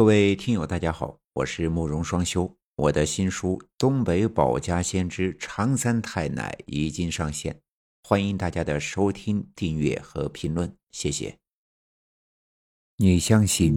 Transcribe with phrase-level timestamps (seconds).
[0.00, 2.50] 各位听友，大家好，我是慕容双修。
[2.74, 7.54] 我的新书《东北保家先知长三太奶》已经上线，
[8.02, 11.36] 欢迎大家的收听、订阅和评论，谢谢。
[12.96, 13.74] 你相信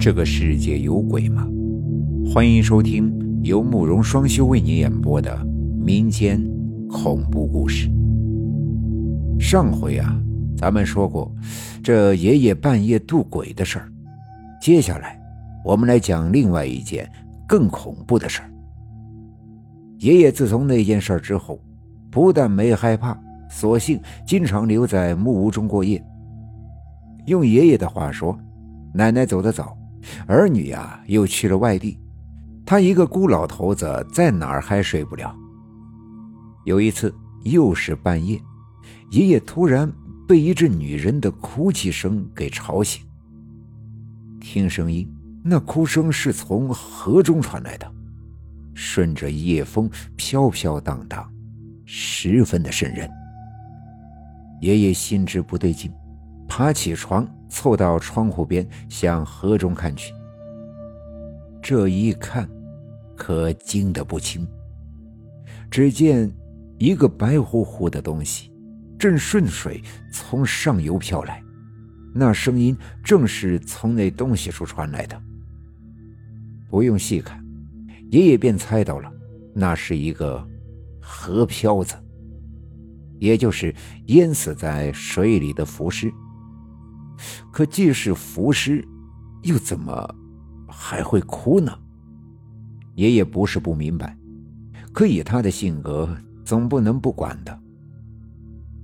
[0.00, 1.46] 这个世界有鬼吗？
[2.34, 3.08] 欢迎收听
[3.44, 5.46] 由慕容双修为你演播的
[5.80, 6.44] 民间
[6.88, 7.88] 恐怖故事。
[9.38, 10.20] 上回啊，
[10.58, 11.32] 咱们说过
[11.84, 13.88] 这爷爷半夜渡鬼的事儿，
[14.60, 15.15] 接下来。
[15.66, 17.10] 我们来讲另外一件
[17.44, 18.48] 更恐怖的事儿。
[19.98, 21.60] 爷爷自从那件事之后，
[22.08, 23.18] 不但没害怕，
[23.50, 26.00] 索性经常留在木屋中过夜。
[27.26, 28.38] 用爷爷的话说，
[28.94, 29.76] 奶奶走得早，
[30.28, 31.98] 儿女呀又去了外地，
[32.64, 35.34] 他一个孤老头子在哪儿还睡不了。
[36.64, 38.40] 有一次，又是半夜，
[39.10, 39.92] 爷爷突然
[40.28, 43.04] 被一阵女人的哭泣声给吵醒，
[44.40, 45.12] 听声音。
[45.48, 47.88] 那哭声是从河中传来的，
[48.74, 51.32] 顺着夜风飘飘荡荡，
[51.84, 53.08] 十分的瘆人。
[54.60, 55.92] 爷爷心知不对劲，
[56.48, 60.12] 爬起床，凑到窗户边向河中看去。
[61.62, 62.48] 这一看，
[63.16, 64.44] 可惊得不轻。
[65.70, 66.28] 只见
[66.76, 68.50] 一个白乎乎的东西，
[68.98, 69.80] 正顺水
[70.12, 71.40] 从上游飘来，
[72.12, 75.22] 那声音正是从那东西处传来的。
[76.76, 77.42] 不用细看，
[78.10, 79.10] 爷爷便猜到了，
[79.54, 80.46] 那是一个
[81.00, 81.94] 河漂子，
[83.18, 83.74] 也就是
[84.08, 86.12] 淹死在水里的浮尸。
[87.50, 88.86] 可既是浮尸，
[89.44, 90.14] 又怎么
[90.68, 91.72] 还会哭呢？
[92.94, 94.14] 爷爷不是不明白，
[94.92, 96.14] 可以他的性格，
[96.44, 97.58] 总不能不管的。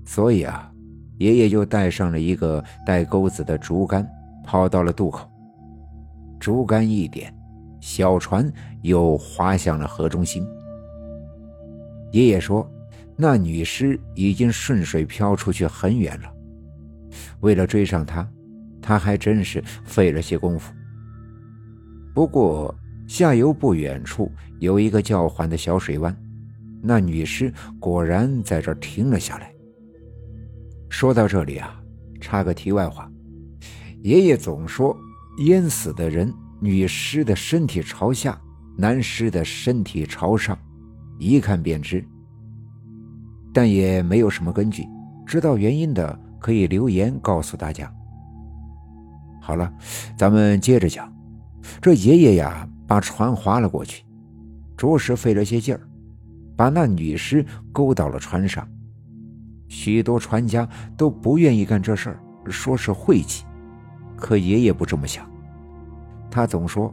[0.06, 0.72] 所以啊，
[1.18, 4.08] 爷爷就带上了一个带钩子的竹竿，
[4.46, 5.30] 跑到了渡口。
[6.40, 7.30] 竹竿一点。
[7.82, 8.50] 小船
[8.82, 10.46] 又划向了河中心。
[12.12, 12.70] 爷爷说
[13.18, 16.32] ：“那女尸已经顺水漂出去很远了。
[17.40, 18.26] 为了追上她，
[18.80, 20.72] 他还真是费了些功夫。
[22.14, 22.72] 不过
[23.08, 26.16] 下游不远处有一个较缓的小水湾，
[26.80, 29.52] 那女尸果然在这儿停了下来。”
[30.88, 31.82] 说到这里啊，
[32.20, 33.10] 插个题外话：
[34.02, 34.96] 爷爷总说
[35.38, 36.32] 淹死的人。
[36.62, 38.40] 女尸的身体朝下，
[38.78, 40.56] 男尸的身体朝上，
[41.18, 42.06] 一看便知。
[43.52, 44.86] 但也没有什么根据，
[45.26, 47.92] 知道原因的可以留言告诉大家。
[49.40, 49.74] 好了，
[50.16, 51.12] 咱们接着讲。
[51.80, 54.04] 这爷爷呀，把船划了过去，
[54.76, 55.80] 着实费了些劲儿，
[56.56, 58.64] 把那女尸勾到了船上。
[59.66, 63.44] 许多船家都不愿意干这事儿，说是晦气。
[64.16, 65.28] 可爷爷不这么想。
[66.32, 66.92] 他总说：“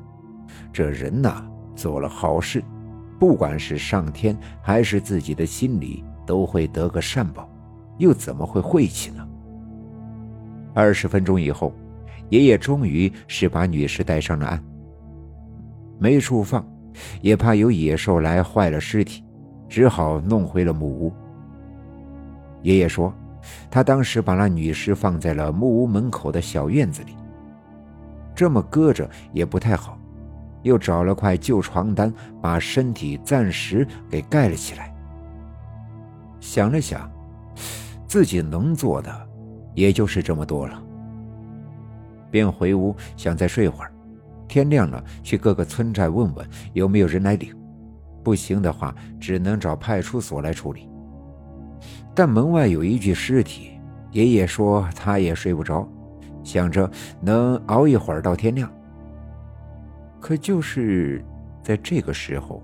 [0.73, 1.41] 这人呐，
[1.73, 2.61] 做了好事，
[3.17, 7.50] 不管是上天还是自己的心里，都会得个善报，
[7.97, 9.25] 又怎么会晦气呢？”
[10.75, 11.73] 二十分钟以后，
[12.27, 14.61] 爷爷终于是把女尸带上了岸。
[15.97, 16.67] 没处放，
[17.21, 19.23] 也怕有野兽来坏了尸体，
[19.69, 21.13] 只好弄回了木屋。
[22.61, 23.13] 爷爷说
[23.71, 27.16] ：“他当时把那女尸放在了木屋门口的小院子里。”
[28.39, 30.00] 这么搁着也不太好，
[30.61, 32.09] 又找了块旧床单，
[32.41, 34.95] 把身体暂时给盖了起来。
[36.39, 37.11] 想了想，
[38.07, 39.13] 自己能做的
[39.75, 40.81] 也就是这么多了，
[42.31, 43.91] 便回屋想再睡会儿，
[44.47, 47.53] 天亮了去各个村寨问问有没有人来领，
[48.23, 50.89] 不行的话只能找派出所来处理。
[52.16, 53.71] 但门外有一具尸体，
[54.13, 55.85] 爷爷说他也睡不着。
[56.49, 56.89] 想着
[57.21, 58.67] 能熬一会儿到天亮，
[60.19, 61.23] 可就是
[61.61, 62.63] 在这个时候，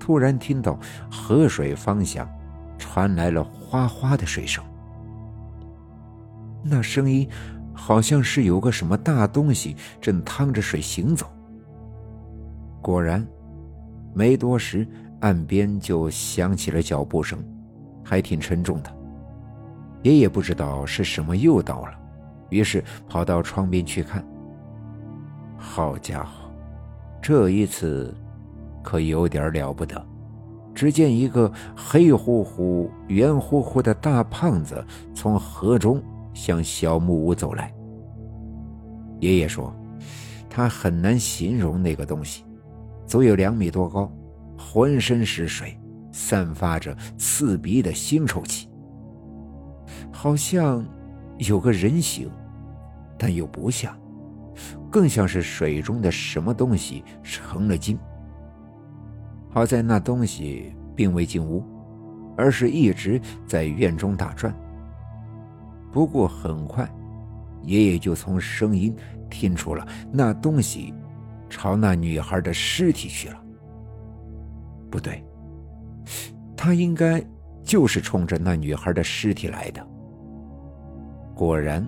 [0.00, 0.78] 突然听到
[1.10, 2.26] 河水方向
[2.78, 4.64] 传来了哗哗的水声。
[6.64, 7.28] 那声音
[7.74, 11.26] 好像是有个什么大东西正趟着水行走。
[12.80, 13.22] 果然，
[14.14, 14.88] 没多时，
[15.20, 17.38] 岸边就响起了脚步声，
[18.02, 18.90] 还挺沉重的。
[20.02, 22.05] 爷爷不知道是什么又到了。
[22.50, 24.24] 于是跑到窗边去看。
[25.56, 26.50] 好家伙，
[27.20, 28.14] 这一次
[28.82, 30.06] 可有点了不得！
[30.74, 34.84] 只见一个黑乎乎、圆乎乎的大胖子
[35.14, 36.02] 从河中
[36.34, 37.72] 向小木屋走来。
[39.20, 39.74] 爷爷说，
[40.50, 42.44] 他很难形容那个东西，
[43.06, 44.12] 足有两米多高，
[44.58, 45.80] 浑身是水，
[46.12, 48.68] 散发着刺鼻的腥臭气，
[50.12, 50.84] 好像……
[51.38, 52.30] 有个人形，
[53.18, 53.96] 但又不像，
[54.90, 57.98] 更像是水中的什么东西成了精。
[59.50, 61.64] 好在那东西并未进屋，
[62.36, 64.54] 而是一直在院中打转。
[65.92, 66.88] 不过很快，
[67.62, 68.94] 爷爷就从声音
[69.30, 70.92] 听出了那东西
[71.48, 73.42] 朝那女孩的尸体去了。
[74.90, 75.24] 不对，
[76.56, 77.22] 他应该
[77.62, 79.86] 就是冲着那女孩的尸体来的。
[81.36, 81.86] 果然，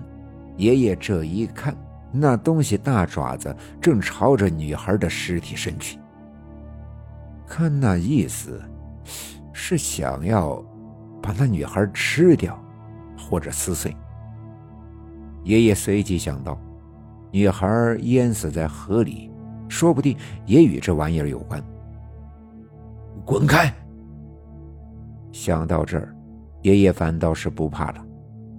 [0.57, 1.75] 爷爷这一看，
[2.11, 5.97] 那东西大爪子正朝着女孩的尸体伸去。
[7.47, 8.61] 看那意思，
[9.51, 10.63] 是想要
[11.19, 12.63] 把那女孩吃掉，
[13.17, 13.95] 或者撕碎。
[15.43, 16.55] 爷爷随即想到，
[17.31, 19.31] 女孩淹死在河里，
[19.67, 20.15] 说不定
[20.45, 21.59] 也与这玩意儿有关。
[23.25, 23.73] 滚开！
[25.31, 26.15] 想到这儿，
[26.61, 28.05] 爷爷反倒是不怕了，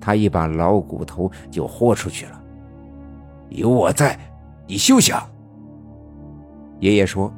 [0.01, 2.43] 他一把老骨头就豁出去了。
[3.51, 4.19] 有我在，
[4.67, 5.23] 你休想！
[6.79, 7.33] 爷爷说。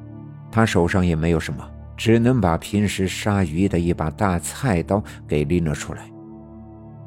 [0.55, 1.67] 他手上也没有什么，
[1.97, 6.03] 只能把平时杀鱼的一把大菜刀给拎了出来。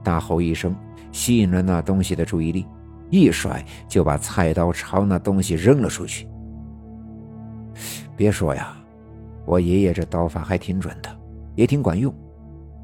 [0.03, 0.75] 大吼一声，
[1.11, 2.65] 吸引了那东西的注意力，
[3.11, 6.27] 一甩就把菜刀朝那东西扔了出去。
[8.17, 8.75] 别说呀，
[9.45, 11.15] 我爷爷这刀法还挺准的，
[11.53, 12.11] 也挺管用。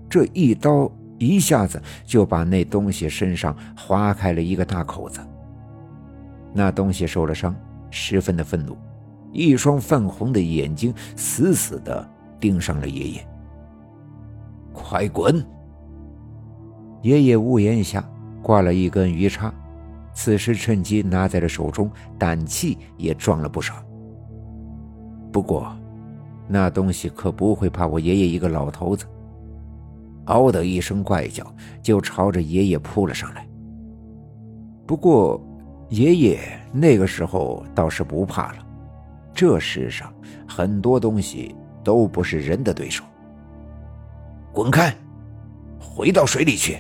[0.07, 0.91] 这一刀
[1.21, 5.21] 一下子就把那东西身上划开了一个大口子。
[6.51, 7.55] 那东西受了伤，
[7.91, 8.75] 十分的愤怒。
[9.31, 12.09] 一双泛红的眼睛死死地
[12.39, 13.27] 盯上了爷爷。
[14.73, 15.45] 快滚！
[17.01, 18.03] 爷爷屋檐下
[18.41, 19.53] 挂了一根鱼叉，
[20.13, 23.75] 此时趁机拿在了手中，胆气也壮了不少。
[25.31, 25.71] 不过，
[26.47, 29.05] 那东西可不会怕我爷爷一个老头子。
[30.25, 31.45] 嗷的一声怪叫，
[31.81, 33.47] 就朝着爷爷扑了上来。
[34.85, 35.41] 不过，
[35.89, 36.39] 爷爷
[36.71, 38.67] 那个时候倒是不怕了。
[39.33, 40.13] 这世上
[40.47, 43.03] 很多东西都不是人的对手。
[44.53, 44.93] 滚开，
[45.79, 46.77] 回到水里去！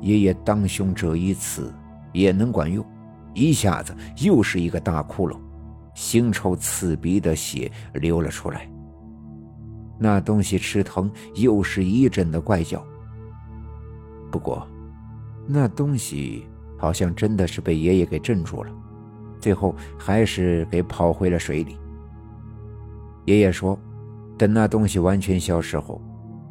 [0.00, 1.72] 爷爷当胸这一刺
[2.12, 2.84] 也能管用，
[3.34, 5.38] 一下子又是一个大窟窿，
[5.94, 8.68] 腥臭刺鼻的血流了出来。
[10.02, 12.84] 那东西吃疼，又是一阵的怪叫。
[14.32, 14.66] 不过，
[15.46, 16.44] 那东西
[16.76, 18.72] 好像真的是被爷爷给镇住了。
[19.38, 21.78] 最后还是给跑回了水里。
[23.26, 23.78] 爷爷说
[24.36, 26.02] ：“等那东西完全消失后，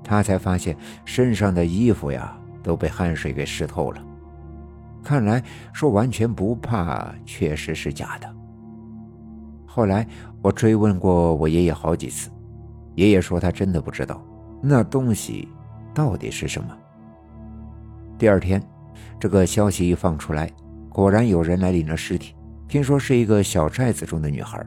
[0.01, 4.01] 他才发现身上的衣服呀都被汗水给湿透了。
[5.03, 5.43] 看来
[5.73, 8.33] 说完全不怕，确实是假的。”
[9.67, 10.07] 后来
[10.41, 12.29] 我追问过我爷爷好几次，
[12.95, 14.21] 爷爷说他真的不知道
[14.61, 15.47] 那东西
[15.93, 16.77] 到底是什么。
[18.17, 18.61] 第二天，
[19.19, 20.51] 这个消息一放出来，
[20.89, 22.35] 果然有人来领了尸体。
[22.67, 24.63] 听说是一个小寨子中的女孩，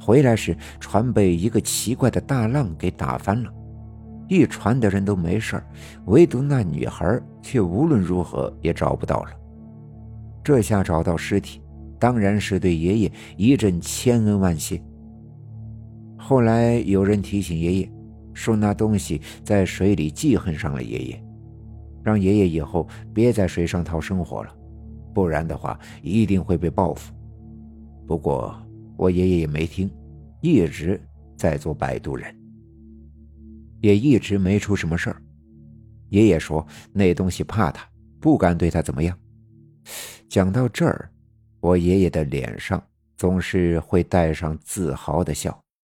[0.00, 3.52] 回来时船被一个奇怪的大浪给打翻了，
[4.28, 5.62] 一船的人都没事
[6.06, 9.30] 唯独那女孩却无论如何也找不到了。
[10.42, 11.60] 这下找到尸体，
[11.98, 14.82] 当然是对爷爷一阵千恩万谢。
[16.24, 17.90] 后来有人提醒爷爷，
[18.32, 21.24] 说那东西在水里记恨上了爷爷，
[22.00, 24.56] 让爷爷以后别在水上讨生活了，
[25.12, 27.12] 不然的话一定会被报复。
[28.06, 28.56] 不过，
[28.96, 29.90] 我爷爷也没听，
[30.40, 30.98] 一直
[31.36, 32.32] 在做摆渡人，
[33.80, 35.20] 也一直没出什么事儿。
[36.10, 37.84] 爷爷说那东西怕他，
[38.20, 39.18] 不敢对他怎么样。
[40.28, 41.10] 讲到这儿，
[41.58, 42.80] 我爷爷的脸上
[43.16, 45.61] 总是会带上自豪的笑。